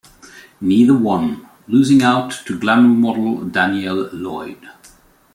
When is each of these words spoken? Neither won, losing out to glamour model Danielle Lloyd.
Neither 0.59 0.95
won, 0.97 1.47
losing 1.67 2.01
out 2.01 2.31
to 2.47 2.57
glamour 2.57 2.87
model 2.87 3.45
Danielle 3.45 4.09
Lloyd. 4.11 4.57